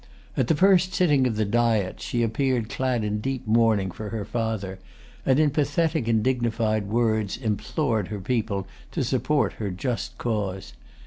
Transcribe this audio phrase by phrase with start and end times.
[0.35, 4.25] At the first sitting of the Diet she appeared clad in deep mourning for her
[4.25, 4.79] father,
[5.27, 10.73] and in pathetic and dignified words implored her people to support her just cause.